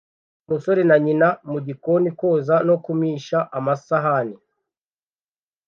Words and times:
Umusore 0.47 0.81
na 0.89 0.97
nyina 1.05 1.27
mugikoni 1.51 2.09
koza 2.19 2.55
no 2.67 2.75
kumisha 2.83 3.37
amasahani 3.57 4.35